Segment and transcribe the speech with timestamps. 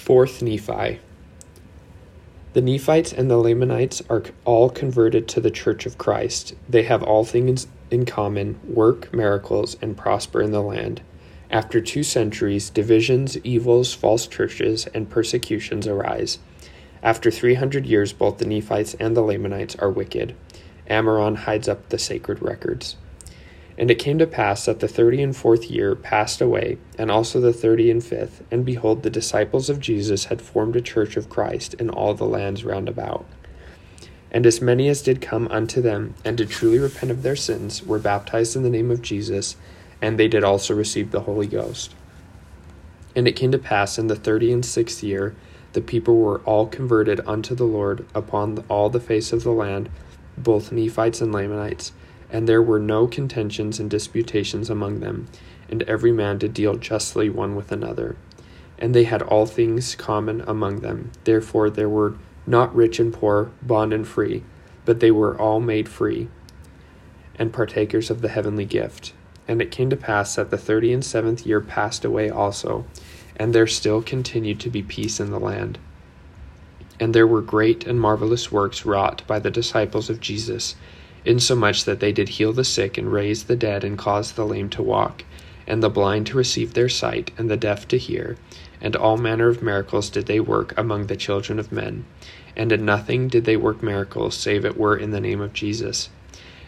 [0.00, 0.98] Fourth Nephi.
[2.54, 6.54] The Nephites and the Lamanites are all converted to the Church of Christ.
[6.66, 11.02] They have all things in common, work miracles, and prosper in the land.
[11.50, 16.38] After two centuries, divisions, evils, false churches, and persecutions arise.
[17.02, 20.34] After 300 years, both the Nephites and the Lamanites are wicked.
[20.88, 22.96] Ammaron hides up the sacred records.
[23.80, 27.40] And it came to pass that the thirty and fourth year passed away, and also
[27.40, 31.30] the thirty and fifth, and behold, the disciples of Jesus had formed a church of
[31.30, 33.24] Christ in all the lands round about.
[34.30, 37.82] And as many as did come unto them, and did truly repent of their sins,
[37.82, 39.56] were baptized in the name of Jesus,
[40.02, 41.94] and they did also receive the Holy Ghost.
[43.16, 45.34] And it came to pass in the thirty and sixth year,
[45.72, 49.88] the people were all converted unto the Lord upon all the face of the land,
[50.36, 51.92] both Nephites and Lamanites
[52.32, 55.26] and there were no contentions and disputations among them,
[55.68, 58.16] and every man did deal justly one with another.
[58.78, 61.12] And they had all things common among them.
[61.24, 62.16] Therefore there were
[62.46, 64.42] not rich and poor, bond and free,
[64.84, 66.28] but they were all made free,
[67.36, 69.12] and partakers of the heavenly gift.
[69.46, 72.86] And it came to pass that the thirty and seventh year passed away also,
[73.36, 75.78] and there still continued to be peace in the land.
[76.98, 80.76] And there were great and marvelous works wrought by the disciples of Jesus
[81.24, 84.70] insomuch that they did heal the sick and raise the dead and cause the lame
[84.70, 85.24] to walk,
[85.66, 88.36] and the blind to receive their sight, and the deaf to hear,
[88.80, 92.04] and all manner of miracles did they work among the children of men.
[92.56, 96.08] And in nothing did they work miracles, save it were in the name of Jesus.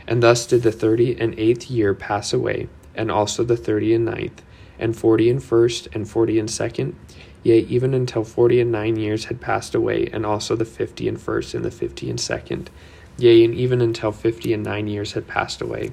[0.07, 4.05] And thus did the thirty and eighth year pass away, and also the thirty and
[4.05, 4.43] ninth,
[4.79, 6.95] and forty and first, and forty and second,
[7.43, 11.21] yea, even until forty and nine years had passed away, and also the fifty and
[11.21, 12.71] first, and the fifty and second
[13.23, 15.93] yea, and even until fifty and nine years had passed away.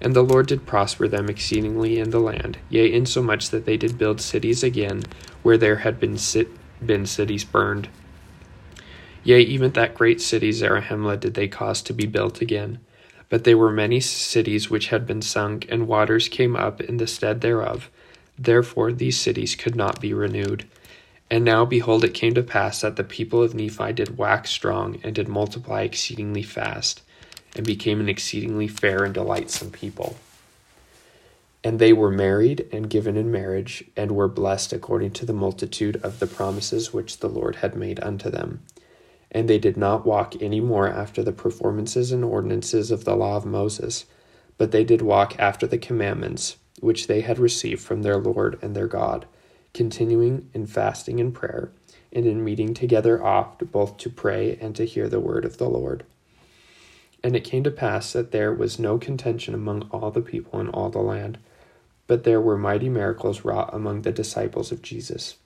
[0.00, 3.98] And the Lord did prosper them exceedingly in the land, yea, insomuch that they did
[3.98, 5.02] build cities again,
[5.42, 6.48] where there had been, sit,
[6.84, 7.88] been cities burned.
[9.22, 12.78] Yea, even that great city Zarahemla did they cause to be built again.
[13.28, 17.06] But there were many cities which had been sunk, and waters came up in the
[17.06, 17.90] stead thereof.
[18.38, 20.66] Therefore these cities could not be renewed.
[21.30, 24.98] And now, behold, it came to pass that the people of Nephi did wax strong,
[25.04, 27.02] and did multiply exceedingly fast,
[27.54, 30.16] and became an exceedingly fair and delightsome people.
[31.62, 36.00] And they were married and given in marriage, and were blessed according to the multitude
[36.02, 38.62] of the promises which the Lord had made unto them.
[39.30, 43.36] And they did not walk any more after the performances and ordinances of the law
[43.36, 44.04] of Moses,
[44.58, 48.74] but they did walk after the commandments which they had received from their Lord and
[48.74, 49.26] their God
[49.72, 51.70] continuing in fasting and prayer,
[52.12, 55.68] and in meeting together oft, both to pray and to hear the word of the
[55.68, 56.04] Lord.
[57.22, 60.68] And it came to pass that there was no contention among all the people in
[60.70, 61.38] all the land,
[62.06, 65.36] but there were mighty miracles wrought among the disciples of Jesus.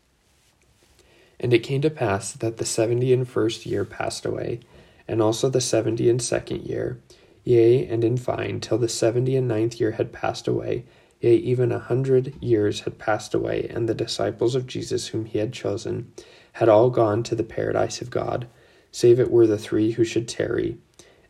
[1.40, 4.60] And it came to pass that the seventy and first year passed away,
[5.06, 7.00] and also the seventy and second year,
[7.42, 10.84] yea, and in fine, till the seventy and ninth year had passed away,
[11.24, 15.38] Yea, even a hundred years had passed away, and the disciples of Jesus whom he
[15.38, 16.12] had chosen
[16.52, 18.46] had all gone to the paradise of God,
[18.92, 20.76] save it were the three who should tarry.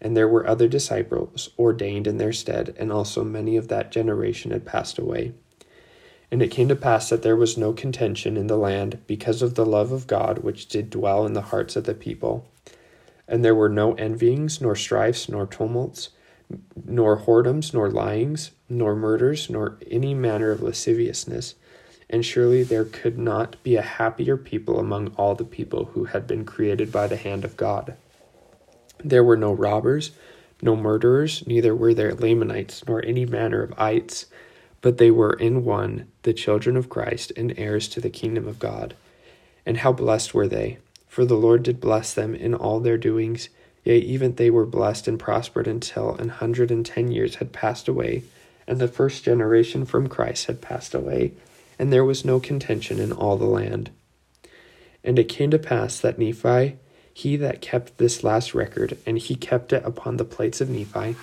[0.01, 4.51] And there were other disciples ordained in their stead, and also many of that generation
[4.51, 5.33] had passed away.
[6.29, 9.55] And it came to pass that there was no contention in the land because of
[9.55, 12.49] the love of God which did dwell in the hearts of the people.
[13.29, 16.09] And there were no envyings, nor strifes, nor tumults
[16.85, 21.55] nor whoredoms, nor lyings, nor murders, nor any manner of lasciviousness.
[22.11, 26.27] And surely there could not be a happier people among all the people who had
[26.27, 27.97] been created by the hand of God.
[29.03, 30.13] There were no robbers,
[30.63, 34.27] no murderers, neither were there Lamanites, nor any manner of ites,
[34.81, 38.59] but they were in one the children of Christ and heirs to the kingdom of
[38.59, 38.95] God.
[39.67, 40.79] And how blessed were they!
[41.09, 43.49] For the Lord did bless them in all their doings
[43.85, 47.87] Yea, even they were blessed and prospered until an hundred and ten years had passed
[47.87, 48.25] away,
[48.67, 51.33] and the first generation from Christ had passed away,
[51.79, 53.91] and there was no contention in all the land.
[55.03, 56.79] And it came to pass that Nephi,
[57.13, 61.15] he that kept this last record, and he kept it upon the plates of Nephi,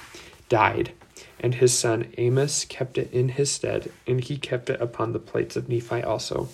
[0.47, 0.91] died,
[1.39, 5.19] and his son Amos kept it in his stead, and he kept it upon the
[5.19, 6.47] plates of Nephi also.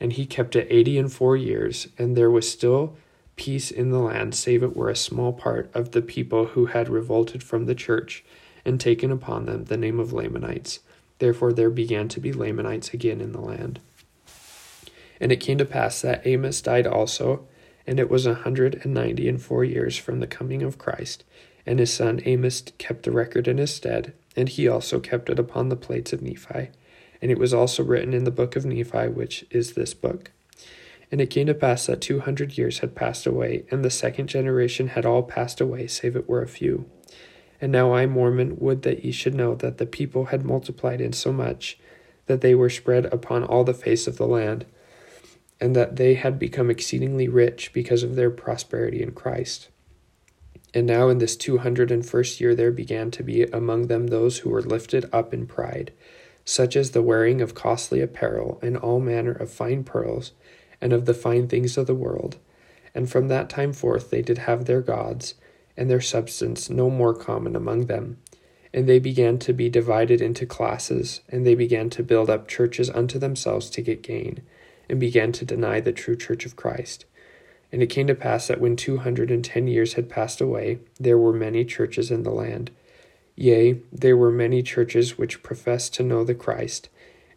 [0.00, 2.96] And he kept it eighty and four years, and there was still
[3.38, 6.90] peace in the land, save it were a small part of the people who had
[6.90, 8.22] revolted from the church
[8.64, 10.80] and taken upon them the name of Lamanites.
[11.18, 13.80] Therefore there began to be Lamanites again in the land.
[15.20, 17.46] And it came to pass that Amos died also,
[17.86, 21.24] and it was a hundred and ninety and four years from the coming of Christ.
[21.64, 25.38] And his son Amos kept the record in his stead, and he also kept it
[25.38, 26.70] upon the plates of Nephi.
[27.20, 30.30] And it was also written in the book of Nephi, which is this book.
[31.10, 34.26] And it came to pass that two hundred years had passed away, and the second
[34.28, 36.84] generation had all passed away, save it were a few.
[37.60, 41.12] And now I, Mormon, would that ye should know that the people had multiplied in
[41.12, 41.78] so much
[42.26, 44.66] that they were spread upon all the face of the land,
[45.60, 49.70] and that they had become exceedingly rich because of their prosperity in Christ.
[50.74, 54.08] And now in this two hundred and first year there began to be among them
[54.08, 55.92] those who were lifted up in pride,
[56.44, 60.32] such as the wearing of costly apparel, and all manner of fine pearls,
[60.80, 62.36] and of the fine things of the world.
[62.94, 65.34] And from that time forth they did have their gods,
[65.76, 68.18] and their substance no more common among them.
[68.74, 72.90] And they began to be divided into classes, and they began to build up churches
[72.90, 74.42] unto themselves to get gain,
[74.88, 77.04] and began to deny the true church of Christ.
[77.70, 80.78] And it came to pass that when two hundred and ten years had passed away,
[80.98, 82.70] there were many churches in the land.
[83.36, 86.88] Yea, there were many churches which professed to know the Christ,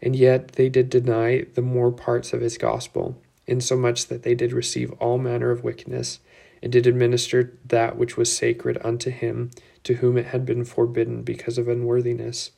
[0.02, 4.54] and yet they did deny the more parts of his gospel insomuch that they did
[4.54, 6.20] receive all manner of wickedness,
[6.62, 9.52] and did administer that which was sacred unto him
[9.84, 12.52] to whom it had been forbidden because of unworthiness.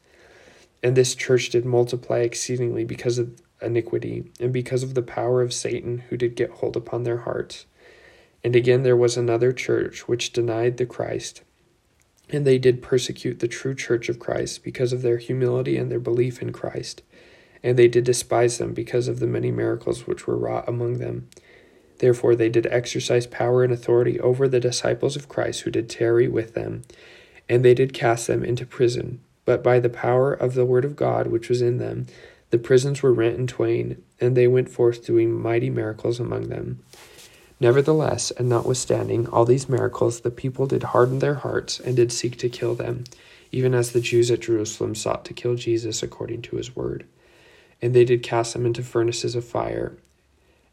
[0.82, 5.54] And this church did multiply exceedingly because of iniquity, and because of the power of
[5.54, 7.66] Satan who did get hold upon their hearts.
[8.44, 11.42] And again there was another church which denied the Christ,
[12.30, 16.00] and they did persecute the true church of Christ because of their humility and their
[16.00, 17.04] belief in Christ
[17.64, 21.30] and they did despise them because of the many miracles which were wrought among them.
[22.00, 26.28] Therefore they did exercise power and authority over the disciples of Christ who did tarry
[26.28, 26.84] with them,
[27.48, 29.22] and they did cast them into prison.
[29.46, 32.08] But by the power of the word of God which was in them,
[32.50, 36.84] the prisons were rent in twain, and they went forth doing mighty miracles among them.
[37.60, 42.38] Nevertheless, and notwithstanding all these miracles, the people did harden their hearts, and did seek
[42.38, 43.06] to kill them,
[43.52, 47.06] even as the Jews at Jerusalem sought to kill Jesus according to his word.
[47.84, 49.98] And they did cast them into furnaces of fire,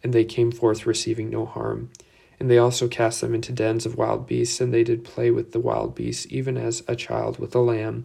[0.00, 1.90] and they came forth receiving no harm.
[2.38, 5.50] And they also cast them into dens of wild beasts, and they did play with
[5.50, 8.04] the wild beasts, even as a child with a lamb.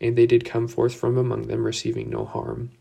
[0.00, 2.72] And they did come forth from among them, receiving no harm.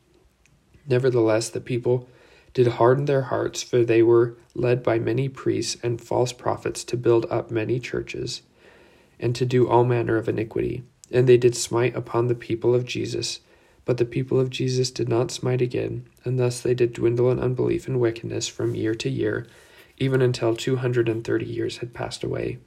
[0.87, 2.09] Nevertheless, the people
[2.55, 6.97] did harden their hearts, for they were led by many priests and false prophets to
[6.97, 8.41] build up many churches,
[9.19, 10.81] and to do all manner of iniquity.
[11.11, 13.41] And they did smite upon the people of Jesus
[13.89, 17.39] but the people of Jesus did not smite again, and thus they did dwindle in
[17.39, 19.47] unbelief and wickedness from year to year,
[19.97, 22.59] even until two hundred and thirty years had passed away.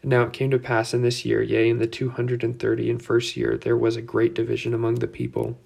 [0.00, 2.58] And now it came to pass in this year, yea, in the two hundred and
[2.58, 5.58] thirty and first year, there was a great division among the people.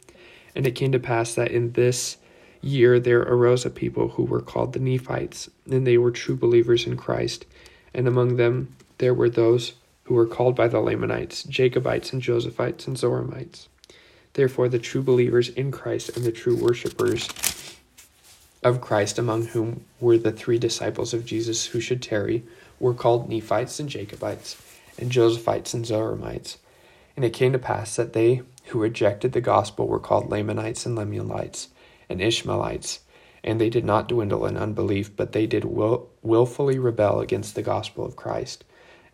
[0.56, 2.16] And it came to pass that in this
[2.60, 6.84] year there arose a people who were called the Nephites, and they were true believers
[6.84, 7.46] in Christ.
[7.94, 12.88] And among them there were those who were called by the Lamanites, Jacobites, and Josephites,
[12.88, 13.68] and Zoramites.
[14.34, 17.28] Therefore, the true believers in Christ and the true worshippers
[18.62, 22.44] of Christ, among whom were the three disciples of Jesus who should tarry,
[22.78, 24.56] were called Nephites and Jacobites,
[24.98, 26.58] and Josephites and Zoramites.
[27.16, 30.96] And it came to pass that they who rejected the gospel were called Lamanites and
[30.96, 31.68] Lemuelites,
[32.08, 33.00] and Ishmaelites.
[33.42, 37.62] And they did not dwindle in unbelief, but they did will, willfully rebel against the
[37.62, 38.64] gospel of Christ.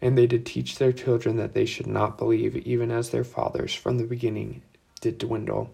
[0.03, 3.73] And they did teach their children that they should not believe, even as their fathers
[3.73, 4.63] from the beginning
[5.07, 5.71] did dwindle.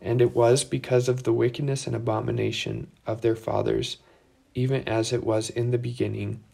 [0.00, 3.96] And it was because of the wickedness and abomination of their fathers,
[4.54, 6.44] even as it was in the beginning.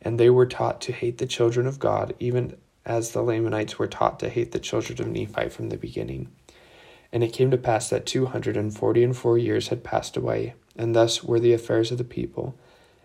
[0.00, 3.88] And they were taught to hate the children of God, even as the Lamanites were
[3.88, 6.28] taught to hate the children of Nephi from the beginning.
[7.12, 10.16] And it came to pass that two hundred and forty and four years had passed
[10.16, 12.54] away, and thus were the affairs of the people.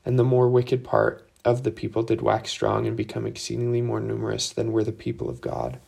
[0.06, 4.00] And the more wicked part of the people did wax strong and become exceedingly more
[4.00, 5.80] numerous than were the people of God.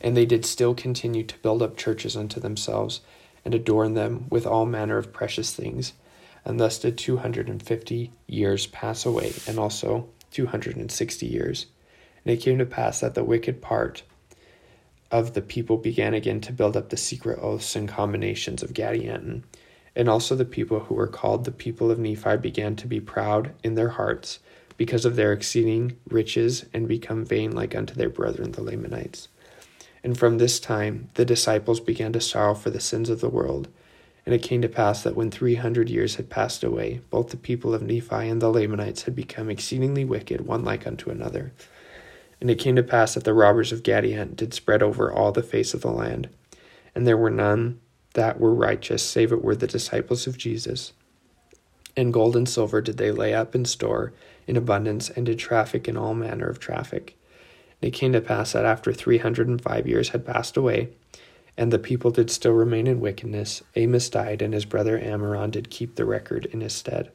[0.00, 3.00] And they did still continue to build up churches unto themselves,
[3.44, 5.92] and adorn them with all manner of precious things.
[6.44, 10.90] And thus did two hundred and fifty years pass away, and also two hundred and
[10.90, 11.66] sixty years.
[12.24, 14.02] And it came to pass that the wicked part
[15.12, 19.44] of the people began again to build up the secret oaths and combinations of Gadianton.
[19.94, 23.52] And also the people who were called the people of Nephi began to be proud
[23.62, 24.40] in their hearts
[24.76, 29.28] because of their exceeding riches and become vain like unto their brethren the Lamanites.
[30.06, 33.66] And from this time the disciples began to sorrow for the sins of the world.
[34.24, 37.36] And it came to pass that when three hundred years had passed away, both the
[37.36, 41.52] people of Nephi and the Lamanites had become exceedingly wicked, one like unto another.
[42.40, 45.42] And it came to pass that the robbers of Gadianton did spread over all the
[45.42, 46.28] face of the land,
[46.94, 47.80] and there were none
[48.14, 50.92] that were righteous, save it were the disciples of Jesus.
[51.96, 54.12] And gold and silver did they lay up in store
[54.46, 57.15] in abundance, and did traffic in all manner of traffic.
[57.82, 60.90] And it came to pass that after three hundred and five years had passed away,
[61.56, 63.62] And the people did still remain in wickedness.
[63.74, 67.10] Amos died, and his brother Ammaron did keep the record in his stead.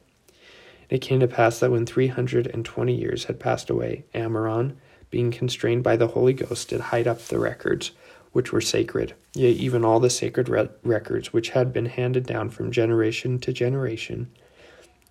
[0.90, 4.74] It came to pass that when three hundred and twenty years had passed away, Ammaron,
[5.10, 7.92] being constrained by the Holy Ghost, did hide up the records
[8.32, 12.48] which were sacred, yea, even all the sacred re- records which had been handed down
[12.48, 14.30] from generation to generation,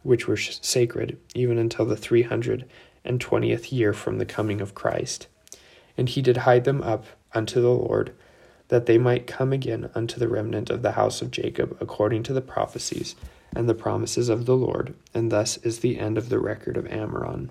[0.02, 2.68] which were sacred, even until the three hundred
[3.06, 5.28] and twentieth year from the coming of Christ.
[6.02, 8.12] And he did hide them up unto the Lord,
[8.70, 12.34] that they might come again unto the remnant of the house of Jacob, according to
[12.34, 13.16] the prophecies
[13.56, 14.96] and the promises of the Lord.
[15.14, 17.50] And thus is the end of the record of Ammaron.